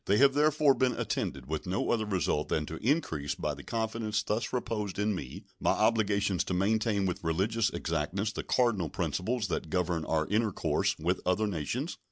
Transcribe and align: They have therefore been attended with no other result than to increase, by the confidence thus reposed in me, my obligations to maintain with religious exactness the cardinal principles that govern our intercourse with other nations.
They 0.07 0.17
have 0.17 0.33
therefore 0.33 0.73
been 0.73 0.93
attended 0.95 1.45
with 1.45 1.67
no 1.67 1.91
other 1.91 2.07
result 2.07 2.49
than 2.49 2.65
to 2.65 2.77
increase, 2.77 3.35
by 3.35 3.53
the 3.53 3.61
confidence 3.61 4.23
thus 4.23 4.51
reposed 4.51 4.97
in 4.97 5.13
me, 5.13 5.43
my 5.59 5.73
obligations 5.73 6.43
to 6.45 6.55
maintain 6.55 7.05
with 7.05 7.23
religious 7.23 7.69
exactness 7.69 8.31
the 8.31 8.41
cardinal 8.41 8.89
principles 8.89 9.47
that 9.49 9.69
govern 9.69 10.03
our 10.05 10.25
intercourse 10.25 10.95
with 10.97 11.21
other 11.23 11.45
nations. 11.45 11.97